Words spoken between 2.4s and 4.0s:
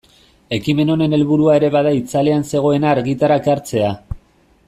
zegoena argitara ekartzea.